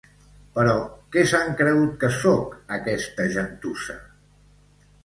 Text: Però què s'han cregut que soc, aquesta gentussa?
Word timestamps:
Però 0.53 0.71
què 1.15 1.25
s'han 1.33 1.53
cregut 1.61 1.93
que 2.05 2.09
soc, 2.17 2.57
aquesta 2.79 3.31
gentussa? 3.39 4.01